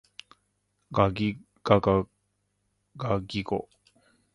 [0.89, 2.07] ゴギガガ
[2.97, 3.69] ガギゴ